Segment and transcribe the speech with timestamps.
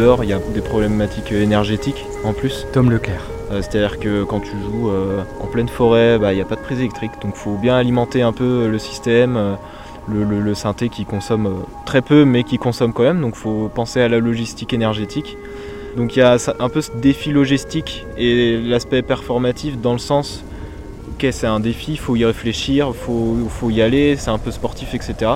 [0.00, 2.66] dehors, il y a des problématiques énergétiques en plus.
[2.72, 3.22] Tom Leclerc.
[3.52, 6.56] Euh, C'est-à-dire que quand tu joues euh, en pleine forêt, bah, il n'y a pas
[6.56, 7.12] de prise électrique.
[7.22, 9.54] Donc il faut bien alimenter un peu le système, euh,
[10.08, 11.50] le, le- le synthé qui consomme euh,
[11.84, 13.20] très peu mais qui consomme quand même.
[13.20, 15.36] Donc il faut penser à la logistique énergétique.
[15.96, 20.44] Donc il y a un peu ce défi logistique et l'aspect performatif dans le sens,
[21.12, 24.38] ok c'est un défi, il faut y réfléchir, il faut, faut y aller, c'est un
[24.38, 25.32] peu sportif, etc.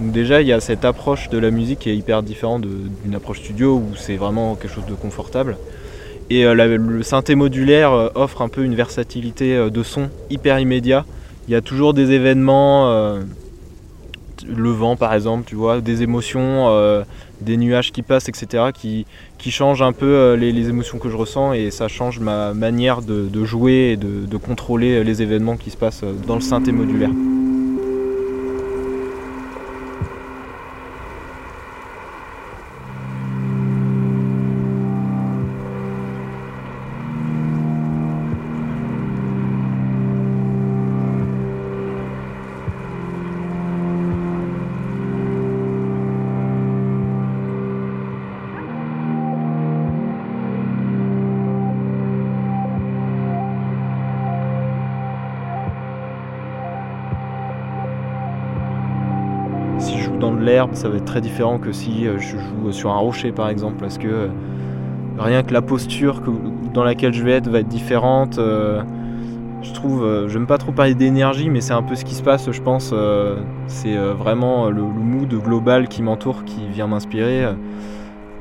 [0.00, 3.14] Donc déjà il y a cette approche de la musique qui est hyper différente d'une
[3.14, 5.58] approche studio où c'est vraiment quelque chose de confortable.
[6.30, 10.58] Et euh, le synthé modulaire euh, offre un peu une versatilité euh, de son hyper
[10.58, 11.04] immédiat.
[11.48, 13.16] Il y a toujours des événements,
[14.46, 16.68] le vent par exemple, tu vois, des émotions,
[17.40, 19.04] des nuages qui passent, etc., qui,
[19.50, 23.94] changent un peu les, émotions que je ressens et ça change ma manière de, jouer
[23.94, 27.10] et de, de contrôler les événements qui se passent dans le synthé modulaire.
[60.72, 63.76] Ça va être très différent que si euh, je joue sur un rocher par exemple,
[63.80, 64.28] parce que euh,
[65.18, 66.22] rien que la posture
[66.74, 68.38] dans laquelle je vais être va être différente.
[68.38, 68.82] euh,
[69.62, 72.22] je trouve, euh, j'aime pas trop parler d'énergie, mais c'est un peu ce qui se
[72.22, 72.94] passe, je pense.
[73.66, 77.46] c'est vraiment le, mood global qui m'entoure qui vient m'inspirer.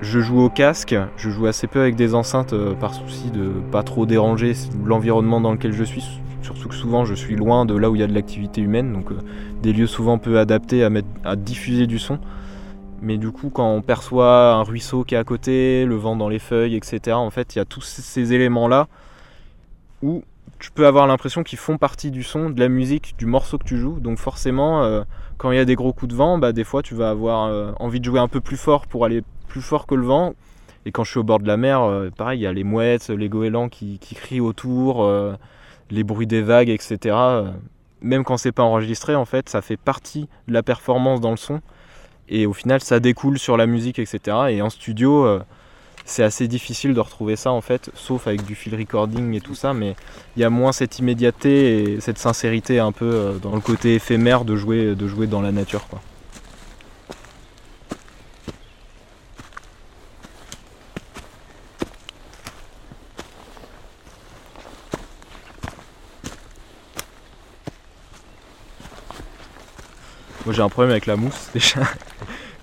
[0.02, 3.84] Je joue au casque, je joue assez peu avec des enceintes par souci de pas
[3.84, 4.54] trop déranger
[4.86, 6.22] l'environnement dans lequel je suis.
[6.42, 8.94] Surtout que souvent je suis loin de là où il y a de l'activité humaine,
[8.94, 9.18] donc euh,
[9.62, 12.20] des lieux souvent peu adaptés à, diffuser du son.
[13.02, 16.28] Mais du coup, quand on perçoit un ruisseau qui est à côté, le vent dans
[16.30, 18.88] les feuilles, etc., en fait, il y a tous ces éléments-là
[20.02, 20.24] où
[20.60, 23.64] tu peux avoir l'impression qu'ils font partie du son, de la musique, du morceau que
[23.64, 24.00] tu joues.
[24.00, 25.04] Donc forcément, euh,
[25.38, 27.46] quand il y a des gros coups de vent, bah, des fois tu vas avoir
[27.46, 30.34] euh, envie de jouer un peu plus fort pour aller plus fort que le vent.
[30.86, 31.82] Et quand je suis au bord de la mer,
[32.18, 35.06] pareil, il y a les mouettes, les goélands qui, crient autour,
[35.90, 36.98] les bruits des vagues, etc.
[37.16, 37.52] Euh,
[38.02, 41.38] Même quand c'est pas enregistré, en fait, ça fait partie de la performance dans le
[41.38, 41.62] son.
[42.30, 44.38] Et au final, ça découle sur la musique, etc.
[44.50, 45.40] Et en studio, euh,
[46.06, 49.56] c'est assez difficile de retrouver ça, en fait, sauf avec du field recording et tout
[49.56, 49.74] ça.
[49.74, 49.96] Mais
[50.36, 53.96] il y a moins cette immédiateté et cette sincérité un peu euh, dans le côté
[53.96, 56.02] éphémère de jouer, de jouer dans la nature, quoi.
[70.50, 71.82] Moi j'ai un problème avec la mousse déjà.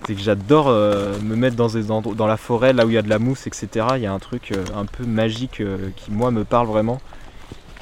[0.05, 2.95] C'est que j'adore euh, me mettre dans, des endroits, dans la forêt, là où il
[2.95, 3.87] y a de la mousse, etc.
[3.95, 7.01] Il y a un truc euh, un peu magique euh, qui moi me parle vraiment.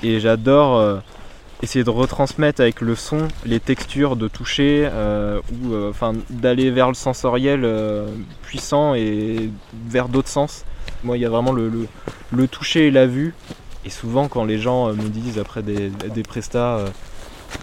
[0.02, 1.00] Et j'adore
[1.62, 4.86] essayer de retransmettre avec le son les textures de toucher,
[5.50, 7.66] ou enfin d'aller vers le sensoriel
[8.42, 9.48] puissant et
[9.86, 10.66] vers d'autres sens.
[11.02, 11.88] Moi il y a vraiment le,
[12.48, 13.32] toucher et la vue.
[13.86, 16.84] Et souvent quand les gens me disent après des, des prestats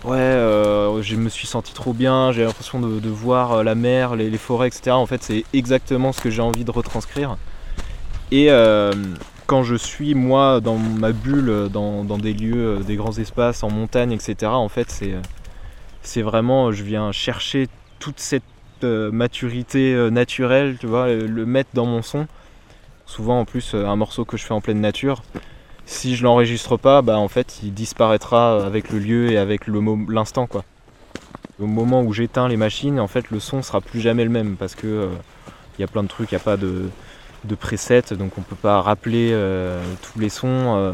[0.03, 4.15] Ouais, euh, je me suis senti trop bien, j'ai l'impression de, voir euh, la mer,
[4.15, 4.91] les, forêts, etc.
[4.91, 7.37] En fait, c'est exactement ce que j'ai envie de retranscrire.
[8.31, 8.93] Et euh,
[9.45, 14.11] quand je suis, moi, dans ma bulle, dans, des lieux, des grands espaces, en montagne,
[14.11, 14.89] etc., en fait,
[16.01, 17.67] c'est, vraiment, je viens chercher
[17.99, 18.43] toute cette
[18.83, 22.25] maturité naturelle, tu vois, le, mettre dans mon son.
[23.05, 25.21] Souvent, en plus, un morceau que je fais en pleine nature,
[25.91, 30.47] si je l'enregistre pas, bah en fait il disparaîtra avec le lieu et avec l'instant
[30.47, 30.63] quoi.
[31.59, 34.55] Au moment où j'éteins les machines, en fait le son sera plus jamais le même
[34.55, 35.07] parce que euh,
[35.77, 36.89] il y a plein de trucs, il n'y a pas de,
[37.43, 40.93] de preset, donc on peut pas rappeler euh, tous les sons euh,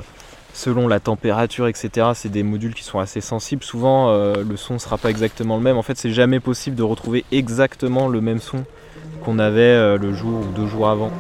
[0.54, 2.08] selon la température, etc.
[2.16, 3.64] C'est des modules qui sont assez sensibles.
[3.64, 5.78] Souvent euh, le son sera pas exactement le même.
[5.78, 8.66] En fait c'est jamais possible de retrouver exactement le même son
[9.24, 11.12] qu'on avait euh, le jour ou deux jours avant.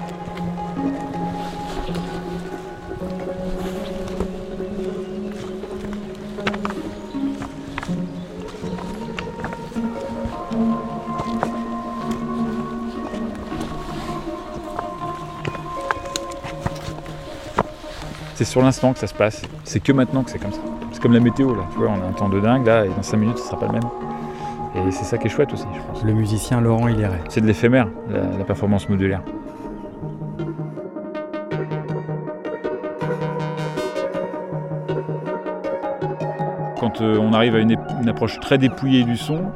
[18.58, 19.44] Sur l'instant que ça se passe.
[19.66, 20.62] C'est que maintenant que c'est comme ça.
[20.92, 21.62] C'est comme la météo là.
[21.72, 23.60] Tu vois, on a un temps de dingue là et dans 5 minutes ce sera
[23.60, 23.84] pas le même.
[24.76, 26.04] Et c'est ça qui est chouette aussi, je pense.
[26.04, 27.20] Le musicien Laurent Hilleret.
[27.30, 29.22] C'est de l'éphémère, la, la performance modulaire.
[36.80, 37.78] Quand euh, on arrive à une,
[38.10, 39.52] approche très dépouillée du son,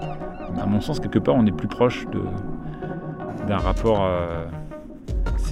[0.62, 2.06] à mon sens, quelque part, on est plus proche
[3.48, 4.46] d'un rapport euh,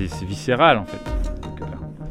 [0.07, 1.18] c'est viscéral en fait.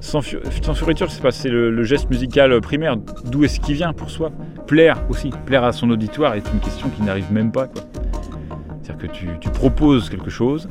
[0.08, 2.96] Sans, sans c'est pas, c'est le, geste musical primaire.
[3.26, 4.30] D'où est-ce qu'il vient pour soi?
[4.66, 7.68] Plaire aussi, plaire à son auditoire est une question qui n'arrive même pas.
[8.80, 10.66] C'est-à-dire que tu, proposes quelque chose,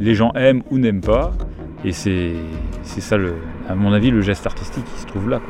[0.00, 1.32] les gens aiment ou n'aiment pas,
[1.84, 2.32] et c'est,
[2.82, 3.34] ça, le,
[3.68, 5.40] à mon avis, le geste artistique qui se trouve là.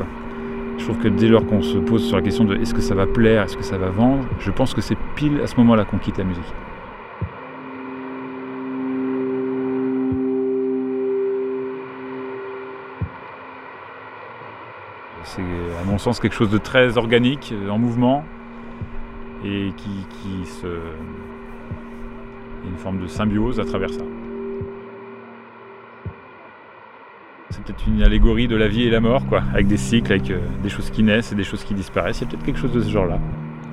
[0.77, 2.95] Je trouve que dès lors qu'on se pose sur la question de est-ce que ça
[2.95, 5.87] va plaire, est-ce que ça va vendre, je pense que c'est pile à ce moment-là
[5.87, 6.45] qu'on quitte la musique.
[15.37, 18.25] C'est à mon sens quelque chose de très organique, euh, en mouvement,
[19.45, 20.67] et qui, qui se...
[22.67, 24.01] une forme de symbiose à travers ça.
[27.51, 30.31] C'est peut-être une allégorie de la vie et la mort, quoi, avec des cycles, avec
[30.31, 32.21] euh, des choses qui naissent et des choses qui disparaissent.
[32.21, 33.19] Il y a peut-être quelque chose de ce genre-là.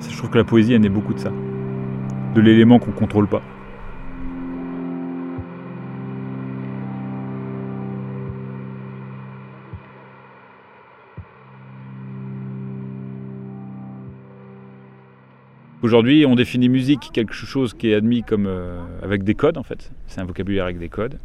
[0.06, 1.30] Je trouve que la poésie, elle est beaucoup de ça.
[2.34, 3.40] De l'élément qu'on ne contrôle pas.
[15.84, 19.62] Aujourd'hui, on définit musique quelque chose qui est admis comme euh, avec des codes en
[19.62, 19.92] fait.
[20.06, 21.18] C'est un vocabulaire avec des codes.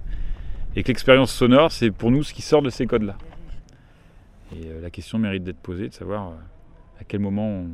[0.75, 3.15] Et que l'expérience sonore, c'est pour nous ce qui sort de ces codes-là.
[4.53, 7.67] Et euh, la question mérite d'être posée, de savoir euh, à quel moment on,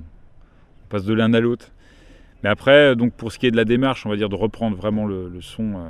[0.89, 1.71] passe de l'un à l'autre.
[2.43, 4.77] Mais après, donc pour ce qui est de la démarche, on va dire de reprendre
[4.77, 5.87] vraiment le, son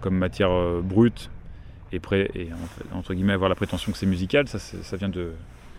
[0.00, 1.30] comme matière brute
[1.92, 2.00] et,
[2.94, 5.32] entre guillemets avoir la prétention que c'est musical, ça vient de,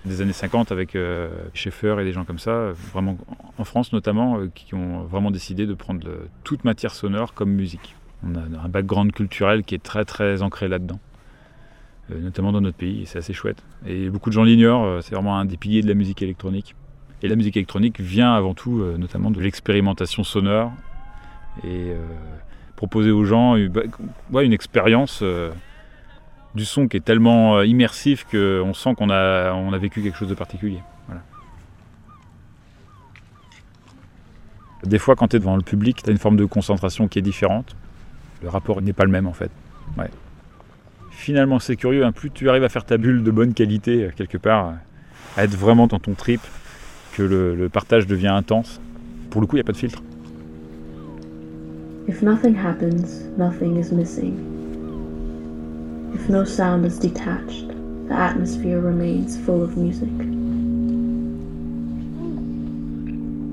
[0.05, 3.17] des années 50 avec euh, Schaeffer et des gens comme ça, vraiment
[3.57, 6.07] en France notamment, euh, qui ont vraiment décidé de prendre
[6.43, 7.95] toute matière sonore comme musique.
[8.23, 10.99] On a un background culturel qui est très très ancré là-dedans,
[12.11, 13.63] euh, notamment dans notre pays, et c'est assez chouette.
[13.85, 16.75] Et beaucoup de gens l'ignorent, c'est vraiment un des piliers de la musique électronique.
[17.23, 20.71] Et la musique électronique vient avant tout notamment de l'expérimentation sonore
[21.63, 21.91] et
[22.75, 25.23] proposer aux gens une expérience
[26.55, 30.17] du son qui est tellement euh, immersif qu'on sent qu'on a, on a vécu quelque
[30.17, 30.79] chose de particulier.
[34.83, 37.19] Des fois, quand tu es devant le public, tu as une forme de concentration qui
[37.19, 37.75] est différente.
[38.41, 39.51] Le rapport n'est pas le même en fait.
[41.11, 42.11] Finalement, c'est curieux, hein.
[42.11, 44.73] plus tu arrives à faire ta bulle de bonne qualité, euh, quelque part,
[45.37, 46.41] à être vraiment dans ton trip,
[47.13, 48.81] que le, le partage devient intense.
[49.29, 50.01] Pour le coup, il n'y a pas de filtre.
[52.07, 54.60] If nothing happens, nothing is missing.
[56.13, 57.67] If no sound is detached,
[58.07, 60.09] the atmosphere remains full of music.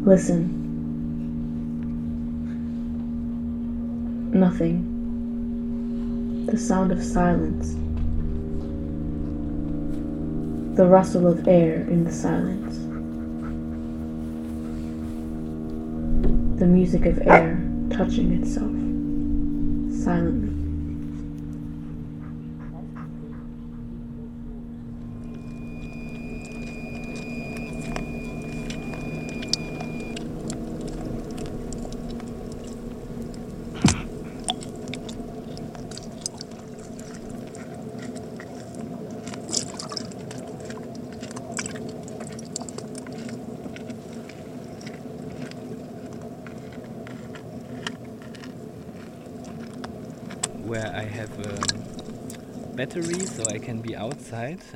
[0.06, 0.54] Listen.
[4.32, 4.84] Nothing.
[6.46, 7.74] The sound of silence.
[10.76, 12.78] The rustle of air in the silence.
[16.58, 18.72] The music of air touching itself
[20.04, 20.47] silently.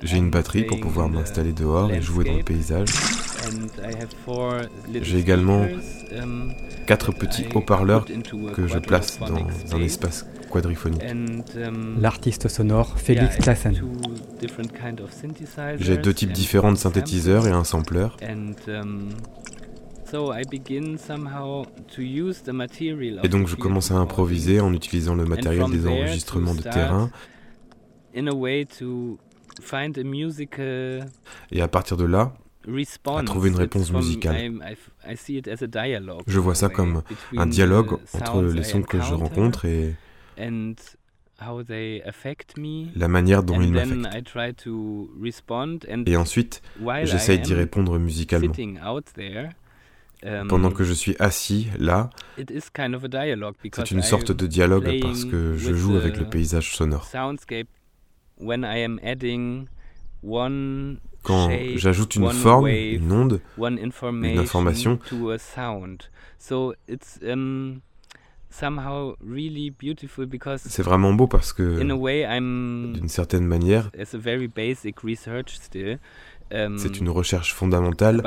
[0.02, 2.88] J'ai une batterie pour pouvoir m'installer dehors et jouer dans le paysage.
[5.02, 5.66] J'ai également
[6.20, 6.52] um,
[6.86, 8.04] quatre petits haut-parleurs
[8.54, 9.46] que je place dans
[9.76, 11.02] un espace quadriphonique.
[11.04, 13.80] Um, L'artiste sonore Félix Klassen.
[15.78, 18.08] J'ai deux types différents de synthétiseurs et un sampler.
[23.22, 27.10] Et donc je commence à improviser en utilisant le matériel des enregistrements de terrain.
[31.50, 32.34] Et à partir de là,
[33.16, 34.52] à trouver une réponse musicale.
[36.26, 37.02] Je vois ça comme
[37.36, 39.94] un dialogue entre les sons que je rencontre et
[42.94, 44.08] la manière dont ils m'affectent.
[46.06, 46.62] Et ensuite,
[47.04, 48.52] j'essaye d'y répondre musicalement.
[50.24, 52.08] Um, Pendant que je suis assis là,
[53.72, 57.08] c'est une sorte de dialogue parce que je joue avec le paysage sonore.
[61.24, 64.98] Quand j'ajoute une forme, une onde, une information,
[70.56, 71.62] c'est vraiment beau parce que,
[72.92, 73.90] d'une certaine manière,
[76.54, 78.22] Um, c'est une recherche fondamentale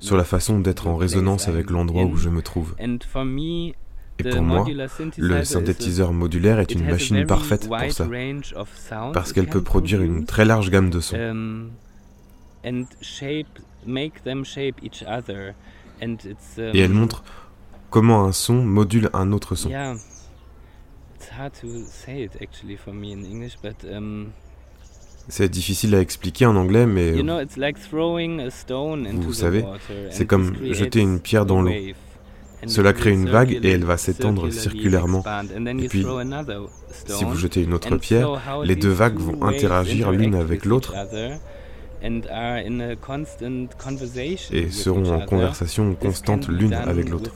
[0.00, 2.74] sur la façon d'être en résonance avec l'endroit où je me trouve.
[2.78, 2.98] Et
[4.28, 4.66] pour moi,
[5.16, 8.06] le synthétiseur modulaire est une machine parfaite pour ça,
[9.14, 11.16] parce qu'elle peut produire une très large gamme de sons.
[16.74, 17.24] Et elle montre
[17.90, 19.70] comment un son module un autre son?
[25.28, 27.12] C'est difficile à expliquer en anglais, mais
[29.12, 29.64] vous savez,
[30.10, 31.72] c'est comme jeter une pierre dans l'eau.
[32.66, 35.24] Cela crée une vague et elle va s'étendre circulairement.
[35.78, 36.04] Et puis,
[37.06, 40.94] si vous jetez une autre pierre, les deux vagues vont interagir l'une avec l'autre
[44.52, 47.30] et seront en conversation constante l'une avec l'autre.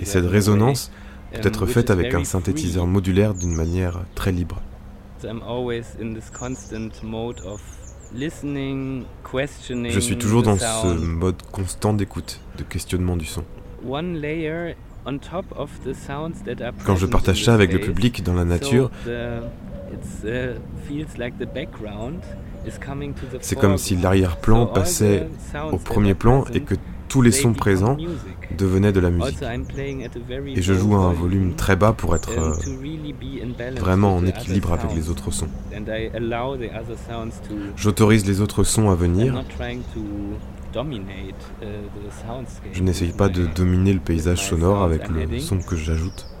[0.00, 0.90] Et cette résonance
[1.32, 4.62] peut um, être faite avec un synthétiseur modulaire d'une manière très libre.
[9.90, 13.44] Je suis toujours dans ce mode constant d'écoute, de questionnement du son.
[16.86, 19.40] Quand je partage ça avec le public dans la nature, uh,
[23.40, 25.28] c'est comme si l'arrière-plan passait
[25.72, 26.74] au premier plan et que
[27.08, 27.96] tous les sons présents
[28.58, 29.38] devenaient de la musique.
[30.46, 34.92] Et je joue à un volume très bas pour être euh, vraiment en équilibre avec
[34.94, 35.48] les autres sons.
[37.76, 39.44] J'autorise les autres sons à venir.
[42.72, 46.33] Je n'essaye pas de dominer le paysage sonore avec le son que j'ajoute.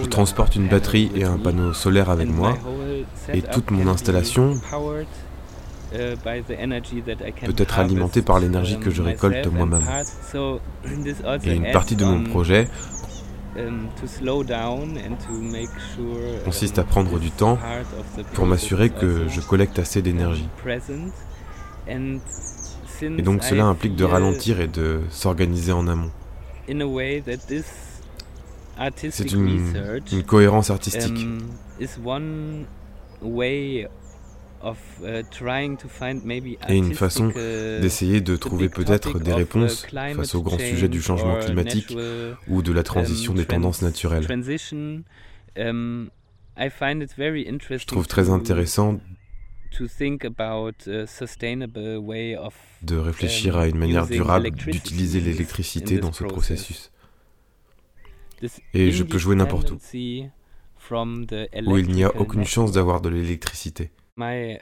[0.00, 2.56] Je transporte une batterie et un panneau solaire avec moi
[3.32, 4.54] et toute mon installation
[5.92, 9.84] uh, peut être alimentée par l'énergie que je um, récolte moi-même.
[11.44, 12.68] Et une partie de mon projet
[13.58, 13.88] um,
[16.44, 17.58] consiste à prendre du temps
[18.34, 20.48] pour m'assurer que je collecte assez d'énergie.
[21.86, 26.10] Et donc cela implique de ralentir et de s'organiser en amont.
[29.10, 31.12] C'est une, cohérence artistique.
[31.12, 31.40] Um,
[34.62, 35.22] uh,
[36.68, 41.00] Et une façon uh, d'essayer de trouver peut-être des réponses face au grand sujet du
[41.02, 41.96] changement climatique
[42.48, 44.26] ou de la transition um, des tendances naturelles.
[45.56, 46.10] Um,
[46.56, 49.00] Je trouve très intéressant
[52.82, 56.90] de réfléchir à une manière durable d'utiliser l'électricité dans ce processus.
[58.74, 59.78] Et je peux jouer n'importe où,
[61.66, 63.90] où il n'y a aucune chance d'avoir de l'électricité.
[64.18, 64.58] Le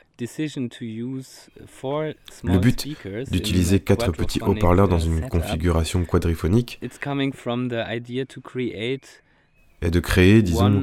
[2.58, 2.86] but
[3.30, 6.78] d'utiliser quatre petits haut-parleurs dans une configuration quadriphonique.
[9.82, 10.82] Est de créer, disons,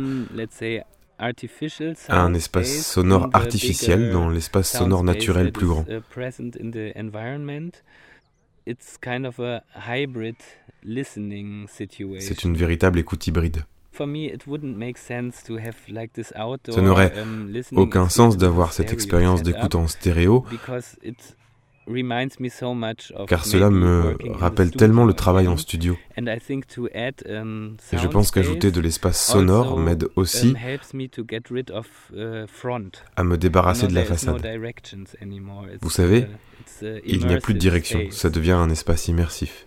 [2.10, 5.86] un espace sonore artificiel dans l'espace sonore naturel plus grand.
[12.20, 13.64] C'est une véritable écoute hybride.
[13.96, 14.06] Ça
[16.82, 20.46] n'aurait um, aucun sens d'avoir cette expérience d'écoute en stéréo,
[23.28, 25.98] car cela me rappelle tellement le travail en studio.
[26.18, 30.58] Um, Et je pense qu'ajouter de l'espace sonore m'aide aussi uh,
[33.16, 34.42] à me débarrasser de la façade.
[35.82, 36.28] Vous savez,
[36.82, 39.66] uh, il n'y a plus de direction, ça devient un espace immersif.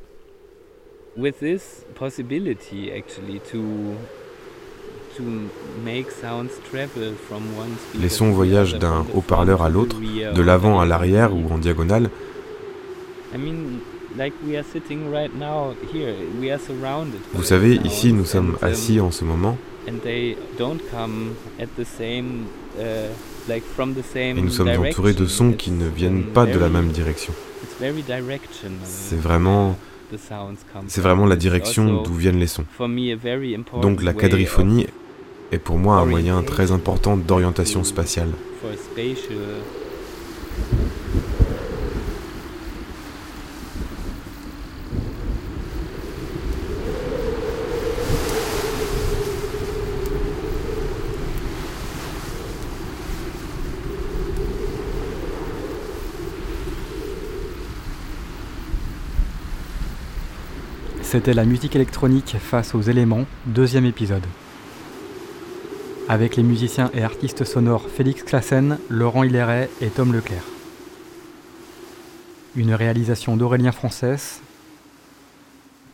[7.99, 12.11] Les sons voyagent d'un haut-parleur à l'autre, de l'avant à l'arrière ou en diagonale.
[17.35, 19.59] Vous savez, ici nous sommes assis en ce moment.
[19.87, 19.93] Et
[24.35, 27.33] nous sommes entourés de sons qui ne viennent pas de la même direction.
[28.85, 29.77] C'est vraiment
[30.87, 32.65] C'est vraiment la direction d'où viennent les sons.
[33.83, 34.87] Donc la quadriphonie
[35.53, 38.31] est pour moi un moyen très important d'orientation spatiale.
[61.03, 64.25] C'était la musique électronique face aux éléments, deuxième épisode.
[66.09, 70.45] Avec les musiciens et artistes sonores Félix Classen, Laurent Hilleret et Tom Leclerc.
[72.55, 74.41] Une réalisation d'Aurélien Française.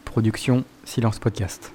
[0.04, 1.72] Production Silence Podcast.